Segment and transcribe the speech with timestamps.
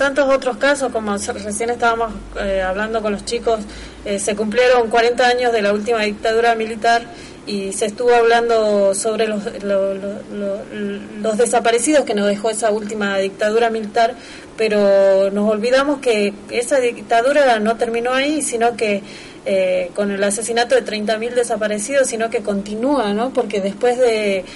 [0.00, 3.60] tantos otros casos, como recién estábamos eh, hablando con los chicos,
[4.06, 7.02] eh, se cumplieron 40 años de la última dictadura militar
[7.46, 14.14] y se estuvo hablando sobre los, los desaparecidos que nos dejó esa última dictadura militar,
[14.56, 19.02] pero nos olvidamos que esa dictadura no terminó ahí, sino que
[19.44, 23.34] eh, con el asesinato de 30.000 desaparecidos, sino que continúa, ¿no?
[23.34, 24.46] Porque después de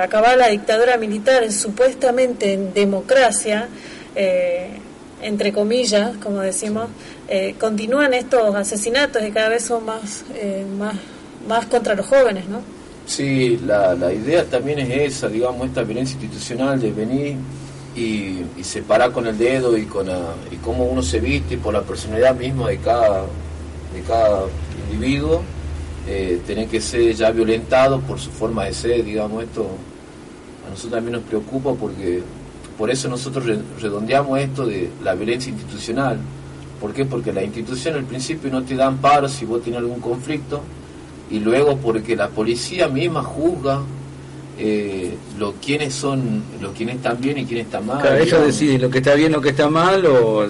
[0.00, 3.68] acabar la dictadura militar, supuestamente en democracia,
[4.16, 4.70] eh,
[5.22, 6.88] entre comillas, como decimos,
[7.58, 10.24] continúan estos asesinatos y cada vez son más,
[10.76, 10.94] más,
[11.48, 12.60] más contra los jóvenes, ¿no?
[13.06, 17.36] Sí, la, la idea también es esa, digamos, esta violencia institucional de venir
[17.96, 20.08] y, y separar con el dedo y con
[20.50, 23.22] y cómo uno se viste por la personalidad misma de cada
[23.94, 24.46] de cada
[24.90, 25.42] individuo,
[26.06, 29.66] eh, tener que ser ya violentado por su forma de ser, digamos, esto
[30.66, 32.22] a nosotros también nos preocupa porque
[32.76, 33.44] por eso nosotros
[33.80, 36.18] redondeamos esto de la violencia institucional.
[36.80, 37.04] ¿Por qué?
[37.04, 40.60] Porque la institución al principio no te dan paro si vos tienes algún conflicto
[41.30, 43.80] y luego porque la policía misma juzga
[44.58, 48.18] eh, lo quiénes son, los quienes están bien y quiénes están mal.
[48.18, 50.46] ellos deciden lo que está bien, lo que está mal o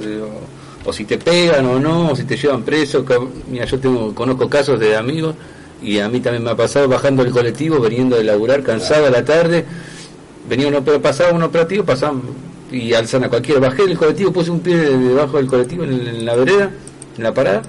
[0.86, 3.04] o si te pegan o no, o si te llevan preso.
[3.50, 5.34] Mira, yo tengo, conozco casos de amigos
[5.82, 9.10] y a mí también me ha pasado bajando el colectivo, veniendo de laburar cansado a
[9.10, 9.64] la tarde,
[10.48, 12.22] venía uno, pero pasaba un operativo, pasaban
[12.70, 13.60] y alzan a cualquiera.
[13.60, 16.70] Bajé del colectivo, puse un pie debajo del colectivo en, la vereda,
[17.16, 17.62] en la parada,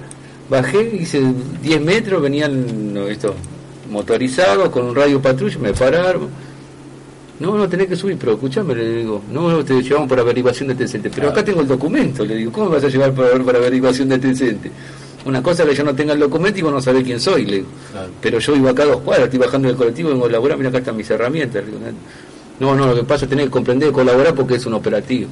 [0.48, 1.22] bajé, hice
[1.62, 3.34] 10 metros, venían estos
[3.90, 6.28] motorizados con un radio patrulla, me pararon
[7.40, 10.72] no, no tenés que subir, pero escuchame, le digo, no, te llevamos por averiguación de
[10.72, 11.12] antecedentes.
[11.14, 14.16] Pero acá tengo el documento, le digo, ¿cómo vas a llevar por, por averiguación de
[14.16, 14.72] antecedentes?
[15.24, 17.44] Una cosa es que yo no tenga el documento y vos no sabés quién soy,
[17.44, 17.68] le digo.
[18.20, 20.70] Pero yo iba acá a dos cuadras, estoy bajando del colectivo, vengo a laburar, mira
[20.70, 21.62] acá están mis herramientas.
[22.60, 25.28] No, no, lo que pasa es tener que comprender y colaborar porque es un operativo.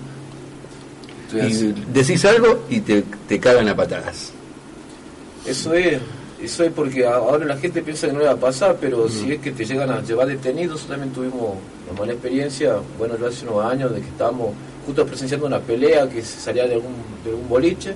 [1.34, 4.32] Y decís algo y te, te cagan a patadas.
[5.44, 6.00] Eso es,
[6.42, 9.32] eso es porque ahora la gente piensa que no le va a pasar, pero si
[9.32, 11.54] es que te llegan a llevar detenidos, también tuvimos
[11.88, 14.50] una mala experiencia, bueno, yo hace unos años de que estábamos
[14.86, 17.94] justo presenciando una pelea que salía de algún, de algún boliche,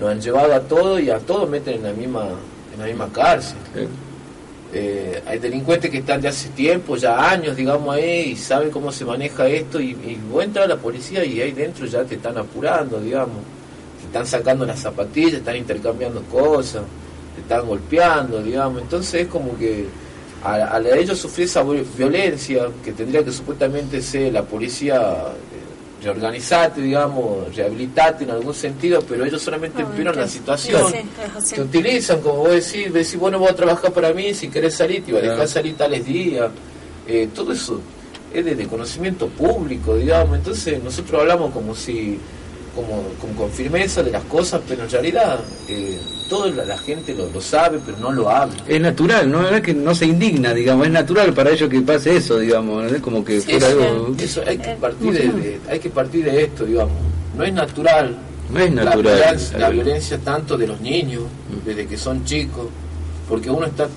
[0.00, 2.28] nos han llevado a todos y a todos meten en la misma,
[2.72, 3.56] en la misma cárcel.
[3.76, 3.86] Eh,
[5.26, 9.04] hay delincuentes que están de hace tiempo, ya años, digamos, ahí, y saben cómo se
[9.04, 12.36] maneja esto, y, y vos entras a la policía y ahí dentro ya te están
[12.38, 13.38] apurando, digamos,
[14.00, 16.82] te están sacando las zapatillas, están intercambiando cosas
[17.34, 18.82] te están golpeando, digamos.
[18.82, 19.86] Entonces es como que
[20.42, 25.24] a, a ellos sufrir esa violencia, que tendría que supuestamente ser la policía
[26.04, 30.92] reorganizarte, digamos, rehabilitarte en algún sentido, pero ellos solamente empeoran la situación.
[31.52, 35.04] te utilizan, como vos decís, decís, bueno, voy a trabajar para mí, si querés salir,
[35.04, 36.50] te voy a dejar salir tales días.
[37.06, 37.80] Eh, todo eso
[38.32, 40.36] es de conocimiento público, digamos.
[40.36, 42.18] Entonces nosotros hablamos como si
[42.74, 43.02] como,
[43.36, 45.98] con firmeza de las cosas, pero en realidad eh,
[46.28, 48.56] toda la, gente lo, sabe, pero no lo habla.
[48.66, 52.16] Es natural, no es que no se indigna, digamos, es natural para ellos que pase
[52.16, 54.14] eso, digamos, como que fuera algo...
[54.18, 56.94] Eso hay que, partir de, hay que partir de esto, digamos,
[57.36, 58.16] no es natural.
[58.50, 59.38] No es natural.
[59.58, 61.22] La violencia, tanto de los niños,
[61.64, 62.66] desde que son chicos,
[63.28, 63.88] porque uno está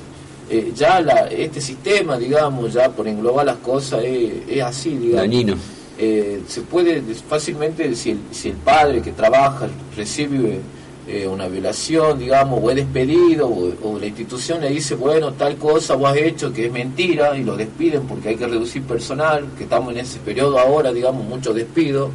[0.49, 5.21] eh, ya la, este sistema, digamos, ya por englobar las cosas, es, es así, digamos.
[5.21, 5.57] Dañino
[5.99, 10.59] eh, se puede fácilmente, si el, si el padre que trabaja recibe
[11.07, 15.95] eh, una violación, digamos, o es despedido, o, la institución le dice, bueno, tal cosa
[15.95, 19.63] vos has hecho que es mentira, y lo despiden porque hay que reducir personal, que
[19.63, 22.11] estamos en ese periodo ahora, digamos, mucho despido.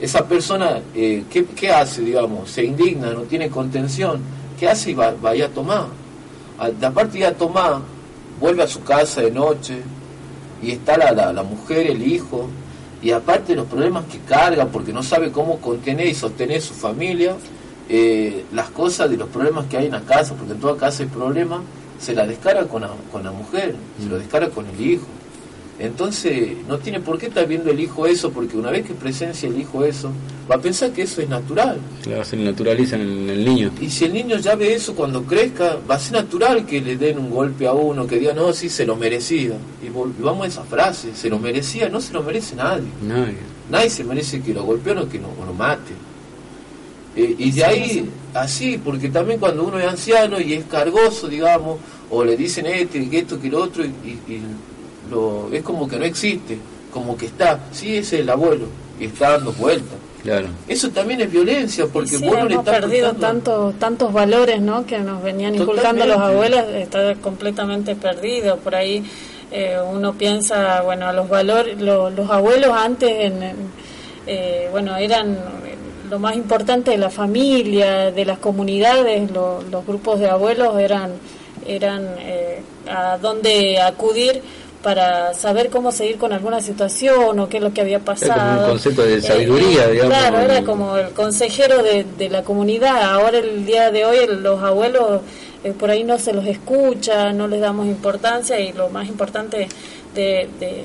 [0.00, 2.50] Esa persona, eh, ¿qué, hace, digamos?
[2.50, 4.20] Se indigna, no tiene contención.
[4.58, 4.92] ¿Qué hace?
[4.92, 5.86] Y va, vaya a tomar.
[6.58, 7.80] Aparte de a tomar,
[8.40, 9.82] vuelve a su casa de noche,
[10.62, 12.48] y está la, la, la mujer, el hijo,
[13.02, 17.36] y aparte los problemas que carga porque no sabe cómo contener y sostener su familia,
[17.88, 21.04] eh, las cosas de los problemas que hay en la casa, porque en toda casa
[21.04, 21.60] hay problemas,
[21.98, 25.06] se la descarga con la, con la mujer, se lo descarga con el hijo.
[25.78, 29.48] Entonces, no tiene por qué estar viendo el hijo eso, porque una vez que presencia
[29.48, 30.10] el hijo eso,
[30.50, 31.78] va a pensar que eso es natural.
[32.02, 33.70] Claro, se naturaliza en el, niño.
[33.80, 36.96] Y si el niño ya ve eso cuando crezca, va a ser natural que le
[36.96, 39.54] den un golpe a uno, que diga, no, sí, se lo merecía.
[39.80, 39.88] Y
[40.20, 42.88] vamos a esa frase, se lo merecía, no se lo merece nadie.
[43.06, 43.36] Nadie.
[43.70, 45.92] Nadie se merece que lo golpee o que no, lo mate.
[47.14, 51.78] Eh, y de ahí, así, porque también cuando uno es anciano y es cargoso, digamos,
[52.10, 54.18] o le dicen este, que esto, que lo otro, y
[55.10, 56.58] lo, es como que no existe,
[56.92, 58.66] como que está, sí, es el abuelo,
[58.98, 59.98] y está dando vueltas.
[60.22, 60.48] Claro.
[60.66, 64.84] Eso también es violencia, porque sí, hemos perdido tantos, tantos valores ¿no?
[64.84, 68.56] que nos venían inculcando los abuelos, está completamente perdido.
[68.56, 69.04] Por ahí
[69.52, 73.42] eh, uno piensa, bueno, los valores, los abuelos antes, en,
[74.26, 75.38] eh, bueno, eran
[76.10, 81.12] lo más importante de la familia, de las comunidades, los grupos de abuelos eran,
[81.66, 84.42] eran eh, a dónde acudir
[84.82, 88.64] para saber cómo seguir con alguna situación o qué es lo que había pasado.
[88.64, 90.16] un concepto de sabiduría, eh, digamos.
[90.16, 93.02] Claro, era como el consejero de, de, la comunidad.
[93.02, 95.22] Ahora, el día de hoy, los abuelos
[95.64, 99.68] eh, por ahí no se los escucha, no les damos importancia y lo más importante
[100.14, 100.84] de, de,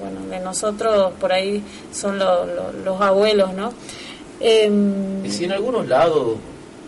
[0.00, 1.62] bueno, de nosotros por ahí
[1.92, 3.72] son los abuelos, ¿no?
[4.38, 6.36] Em, y si en algunos lados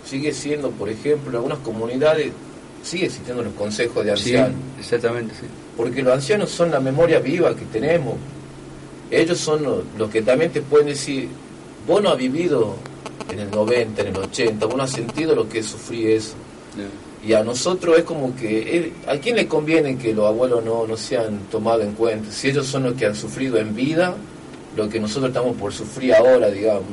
[0.05, 2.33] sigue siendo, por ejemplo, en algunas comunidades
[2.85, 4.57] sigue existiendo los consejos de ancianos.
[4.79, 5.47] exactamente, sí.
[5.77, 8.15] Porque los ancianos son la memoria viva que tenemos.
[9.11, 11.29] Ellos son los, que también te pueden decir,
[11.87, 12.77] vos no has vivido
[13.31, 16.35] en el 90, en el 80, vos no has sentido lo que sufrí eso.
[17.27, 20.87] Y a nosotros es como que, eh, ¿a quién le conviene que los abuelos no,
[20.87, 22.31] no sean tomados en cuenta?
[22.31, 24.15] Si ellos son los que han sufrido en vida,
[24.77, 26.85] lo que nosotros estamos por sufrir ahora, digamos.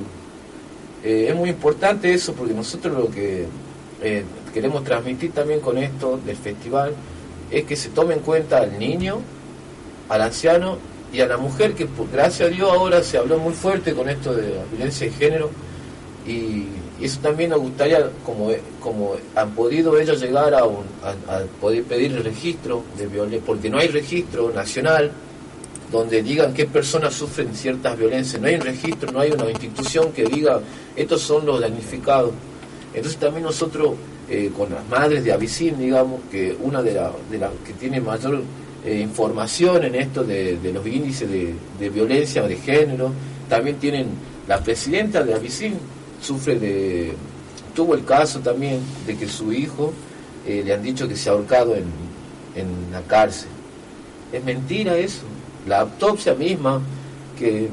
[1.04, 3.46] Eh, es muy importante eso porque nosotros lo que
[4.02, 6.94] eh, queremos transmitir también con esto del festival
[7.52, 9.20] es que se tome en cuenta al niño,
[10.10, 10.78] al anciano
[11.14, 14.34] y a la mujer, que gracias a Dios ahora se habló muy fuerte con esto
[14.34, 15.50] de la violencia de género
[16.26, 16.66] y
[17.02, 20.64] eso también nos gustaría, como, como han podido ellos llegar a,
[21.60, 25.12] poder pedir el registro de violencia, porque no hay registro nacional
[25.92, 30.14] donde digan qué personas sufren ciertas violencias, no hay un registro, no hay una institución
[30.14, 30.62] que diga
[30.96, 32.32] estos son los damnificados.
[32.94, 33.94] Entonces también nosotros
[34.34, 38.00] eh, con las madres de Avisim, digamos, que una de las de la que tiene
[38.00, 38.42] mayor
[38.86, 43.12] eh, información en esto de, los índices de, violencia de género,
[43.50, 44.08] también tienen
[44.48, 45.74] la presidenta de Avisim,
[46.22, 47.12] sufre de,
[47.76, 49.92] tuvo el caso también de que su hijo
[50.48, 51.84] eh, le han dicho que se ha ahorcado en,
[52.56, 53.50] en la cárcel.
[54.32, 55.24] Es mentira eso.
[55.68, 56.82] La autopsia misma
[57.38, 57.68] que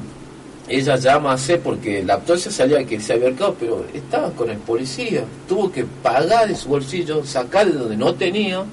[0.69, 4.51] ella llama a hacer porque la autopsia salía que se había ahorcado, pero estaba con
[4.51, 5.23] el policía.
[5.47, 8.63] Tuvo que pagar de su bolsillo, sacar de donde no tenía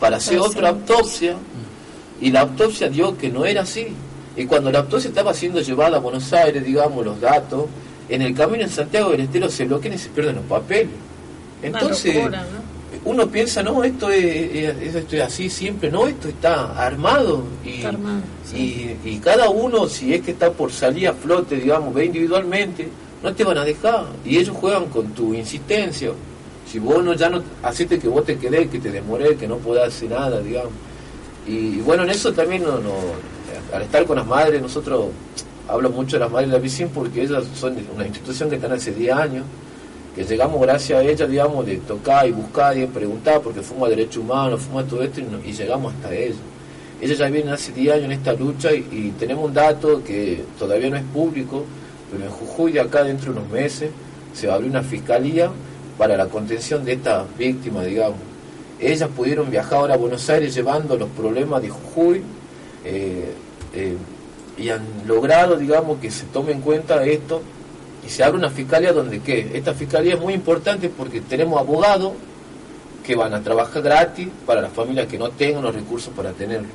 [0.00, 1.36] para hacer otra autopsia.
[2.20, 3.88] Y la autopsia dio que no era así.
[4.36, 7.66] Y cuando la autopsia estaba siendo llevada a Buenos Aires, digamos, los datos,
[8.08, 10.92] en el camino en Santiago del Estero se bloquean y se pierden los papeles.
[11.62, 12.26] Entonces,
[13.04, 17.44] uno piensa, no, esto es, esto es así siempre, no, esto está armado.
[18.54, 22.88] Y, y, cada uno, si es que está por salir a flote, digamos, ve individualmente,
[23.22, 24.06] no te van a dejar.
[24.24, 26.12] Y ellos juegan con tu insistencia.
[26.70, 29.56] Si vos no, ya no hacete que vos te quedes, que te demores, que no
[29.56, 30.72] puedas hacer nada, digamos.
[31.46, 32.94] Y, bueno, en eso también no, no,
[33.72, 35.06] al estar con las madres, nosotros
[35.68, 38.72] hablo mucho de las madres de la piscina porque ellas son una institución que están
[38.72, 39.44] hace 10 años,
[40.14, 43.90] que llegamos gracias a ellas, digamos, de tocar y buscar y preguntar, porque fuimos a
[43.90, 46.36] derechos humanos, fuimos a todo esto y, llegamos hasta ellas.
[47.00, 50.90] Ellas ya vienen hace 10 años en esta lucha y, tenemos un dato que todavía
[50.90, 51.64] no es público,
[52.10, 53.90] pero en Jujuy de acá dentro de unos meses
[54.32, 55.50] se va a abrir una fiscalía
[55.98, 58.18] para la contención de estas víctimas, digamos.
[58.78, 62.22] Ellas pudieron viajar ahora a Buenos Aires llevando los problemas de Jujuy.
[62.84, 63.32] Eh,
[63.74, 63.96] eh,
[64.56, 67.42] y han logrado, digamos, que se tome en cuenta esto
[68.06, 69.50] y se abre una fiscalía donde qué.
[69.54, 72.12] Esta fiscalía es muy importante porque tenemos abogados
[73.04, 76.68] que van a trabajar gratis para las familias que no tengan los recursos para tenerlo.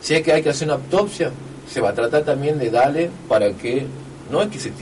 [0.00, 1.30] Si es que hay que hacer una autopsia,
[1.68, 3.86] se va a tratar también de darle para que,
[4.30, 4.72] no es que se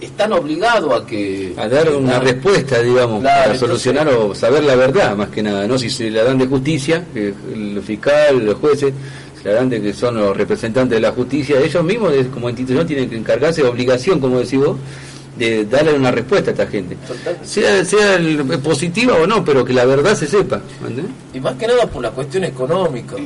[0.00, 1.54] están obligados a que...
[1.56, 5.78] A dar una respuesta, digamos, para solucionar o saber la verdad, más que nada, ¿no?
[5.78, 8.92] Si se la dan de justicia, el fiscal, los jueces,
[9.44, 13.62] de que son los representantes de la justicia, ellos mismos como institución tienen que encargarse
[13.62, 14.78] de obligación, como decís vos,
[15.36, 16.96] de darle una respuesta a esta gente.
[17.42, 18.18] Sea, sea
[18.62, 20.60] positiva o no, pero que la verdad se sepa.
[21.32, 23.16] Y más que nada por la cuestión económica.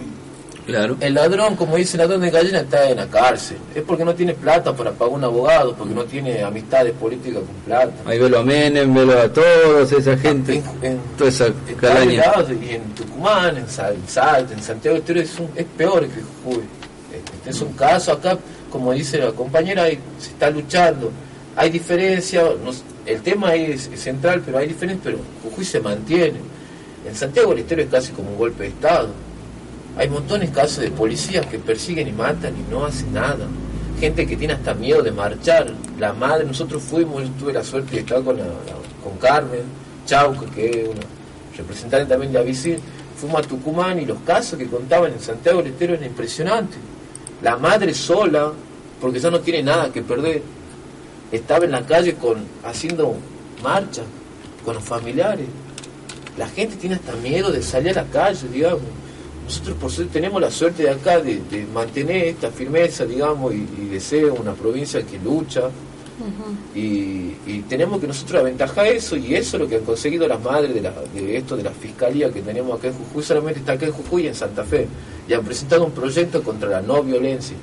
[1.00, 3.56] El ladrón, como dice el ladrón de gallina, está en la cárcel.
[3.74, 7.54] Es porque no tiene plata para pagar un abogado, porque no tiene amistades políticas con
[7.64, 7.92] plata.
[8.04, 11.46] Ahí velo a Menem, velo a todos, esa gente, en, toda esa
[11.80, 12.22] calaña.
[12.62, 16.62] Y en Tucumán, en Salta, en Santiago del es, es peor que Jujuy.
[17.14, 18.36] Este es un caso acá,
[18.70, 21.10] como dice la compañera, se está luchando.
[21.56, 22.44] Hay diferencia,
[23.06, 26.38] el tema es, central, pero hay diferencia, pero Jujuy se mantiene.
[27.06, 29.08] En Santiago del Estero es casi como un golpe de Estado
[29.98, 33.48] hay montones de casos de policías que persiguen y matan y no hacen nada.
[33.98, 35.72] Gente que tiene hasta miedo de marchar.
[35.98, 39.62] La madre, nosotros fuimos, yo tuve la suerte de estar con, con Carmen
[40.06, 41.00] Chauca, que es una
[41.56, 42.78] representante también de Avicil.
[43.16, 46.78] Fuimos a Tucumán y los casos que contaban en Santiago del Estero eran impresionantes.
[47.42, 48.52] La madre sola,
[49.00, 50.42] porque ya no tiene nada que perder,
[51.32, 53.16] estaba en la calle con, haciendo
[53.62, 54.02] marcha
[54.64, 55.46] con los familiares.
[56.36, 58.82] La gente tiene hasta miedo de salir a la calle, digamos.
[59.44, 61.40] Nosotros por suerte tenemos la suerte de acá de,
[61.72, 65.70] mantener esta firmeza, digamos, y, de ser una provincia que lucha.
[66.74, 70.74] Y, tenemos que nosotros aventajar eso y eso es lo que han conseguido las madres
[70.74, 73.86] de, la, de esto de la fiscalía que tenemos acá en Jujuy, solamente está acá
[73.86, 74.86] en Jujuy y en Santa Fe,
[75.28, 77.56] y han presentado un proyecto contra la no violencia,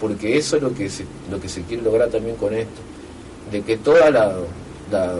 [0.00, 2.80] porque eso es lo que se, lo que se quiere lograr también con esto,
[3.50, 5.12] de que todas las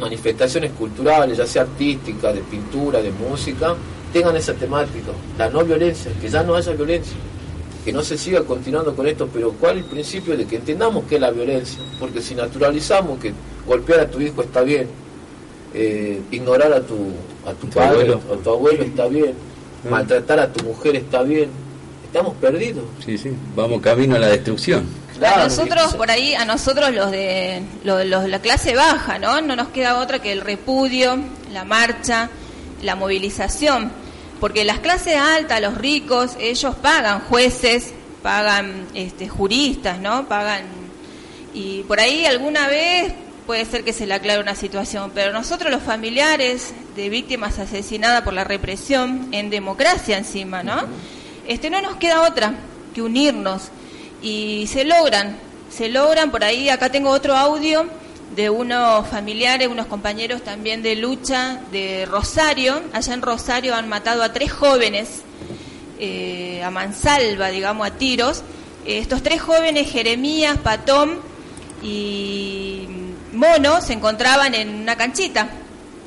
[0.00, 3.74] manifestaciones culturales, ya sea artísticas, de pintura, de música,
[4.12, 7.16] tengan esa temática, la no violencia, que ya no haya violencia.
[7.84, 11.04] Que no se siga continuando con esto, pero ¿cuál es el principio de que entendamos
[11.04, 11.78] que es la violencia?
[11.98, 13.32] Porque si naturalizamos que
[13.66, 14.88] golpear a tu hijo está bien,
[15.74, 16.96] eh, ignorar a tu,
[17.46, 19.32] a tu padre a tu abuelo está bien,
[19.84, 19.90] ah.
[19.90, 21.48] maltratar a tu mujer está bien,
[22.08, 22.84] estamos perdidos.
[23.04, 24.86] Sí, sí, vamos camino a la destrucción.
[25.24, 29.40] a nosotros, por ahí, a nosotros los de, los, los de la clase baja, ¿no?
[29.40, 31.18] No nos queda otra que el repudio,
[31.52, 32.28] la marcha,
[32.82, 33.90] la movilización
[34.40, 40.28] porque las clases altas, los ricos, ellos pagan jueces, pagan este, juristas, ¿no?
[40.28, 40.62] Pagan
[41.54, 43.12] y por ahí alguna vez
[43.46, 48.22] puede ser que se le aclare una situación, pero nosotros los familiares de víctimas asesinadas
[48.22, 50.82] por la represión en democracia encima, ¿no?
[51.48, 52.52] Este no nos queda otra
[52.94, 53.70] que unirnos
[54.20, 55.34] y se logran,
[55.70, 57.86] se logran por ahí, acá tengo otro audio
[58.36, 62.82] de unos familiares, unos compañeros también de lucha de Rosario.
[62.92, 65.22] Allá en Rosario han matado a tres jóvenes,
[65.98, 68.42] eh, a mansalva, digamos, a tiros.
[68.84, 71.18] estos tres jóvenes, Jeremías, Patón
[71.82, 72.86] y
[73.32, 75.48] Mono, se encontraban en una canchita,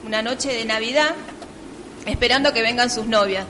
[0.06, 1.16] una noche de Navidad,
[2.06, 3.48] esperando que vengan sus novias.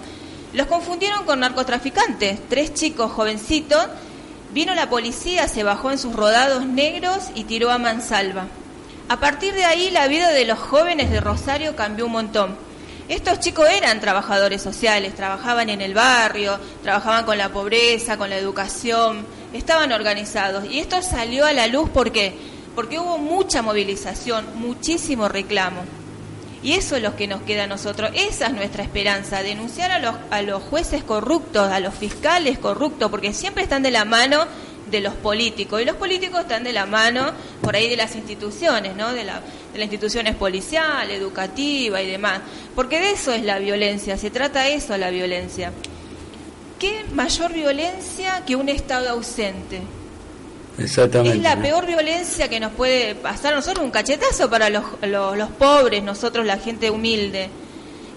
[0.54, 3.88] Los confundieron con narcotraficantes, tres chicos jovencitos.
[4.52, 8.48] Vino la policía, se bajó en sus rodados negros y tiró a mansalva.
[9.08, 12.56] A partir de ahí la vida de los jóvenes de Rosario cambió un montón.
[13.08, 18.38] Estos chicos eran trabajadores sociales, trabajaban en el barrio, trabajaban con la pobreza, con la
[18.38, 20.66] educación, estaban organizados.
[20.66, 22.38] Y esto salió a la luz ¿por qué?
[22.76, 25.82] porque hubo mucha movilización, muchísimo reclamo.
[26.64, 30.00] Y eso es lo que nos queda a nosotros, esa es nuestra esperanza, denunciar a
[30.00, 34.46] los, a los jueces corruptos, a los fiscales corruptos, porque siempre están de la mano
[34.92, 35.82] de los políticos.
[35.82, 39.12] Y los políticos están de la mano por ahí de las instituciones, ¿no?
[39.14, 39.42] De, la,
[39.74, 42.42] de las instituciones policial, educativa y demás.
[42.76, 45.72] Porque de eso es la violencia, se trata de eso la violencia.
[46.78, 49.82] ¿Qué mayor violencia que un Estado ausente?
[50.78, 51.38] Exactamente.
[51.38, 55.38] Es la peor violencia que nos puede pasar a nosotros, un cachetazo para los, los,
[55.38, 57.50] los pobres, nosotros la gente humilde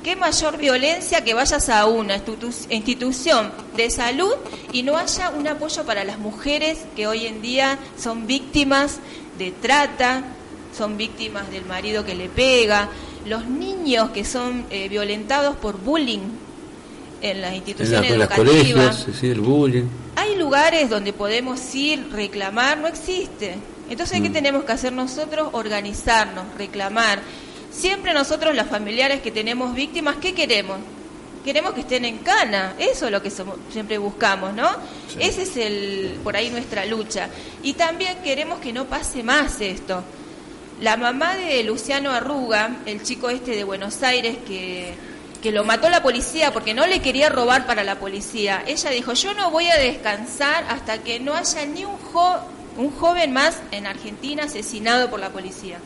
[0.04, 2.20] qué mayor violencia que vayas a una
[2.68, 4.34] institución de salud
[4.70, 8.98] y no haya un apoyo para las mujeres que hoy en día son víctimas
[9.38, 10.22] de trata,
[10.76, 12.90] son víctimas del marido que le pega,
[13.26, 16.28] los niños que son eh, violentados por bullying
[17.22, 19.06] en las instituciones educativas.
[19.22, 20.03] el bullying.
[20.44, 23.56] Lugares donde podemos ir, reclamar, no existe.
[23.88, 24.32] Entonces, ¿qué mm.
[24.32, 25.48] tenemos que hacer nosotros?
[25.52, 27.20] Organizarnos, reclamar
[27.74, 30.78] Siempre nosotros, los familiares que tenemos víctimas, ¿qué queremos?
[31.44, 33.30] Queremos que estén en cana, eso es lo que
[33.70, 34.70] siempre buscamos, ¿no?
[35.18, 37.28] Ese es el, por ahí nuestra lucha.
[37.62, 40.04] Y también queremos que no pase más esto.
[40.80, 44.94] La mamá de Luciano Arruga, el chico este de Buenos Aires que,
[45.44, 49.12] que lo mató la policía porque no le quería robar para la policía, ella dijo,
[49.12, 51.98] yo no voy a descansar hasta que no haya ni un,
[52.78, 55.76] un joven más en Argentina asesinado por la policía.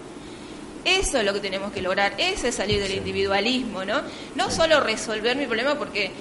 [0.85, 4.03] Eso es lo que tenemos que lograr, eso es salir del individualismo, ¿no?
[4.37, 6.13] No solo resolver mi problema porque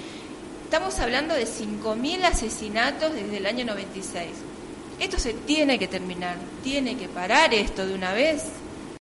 [0.63, 4.29] estamos hablando de 5.000 asesinatos desde el año 96.
[4.99, 8.45] Esto se tiene que terminar, tiene que parar esto de una vez.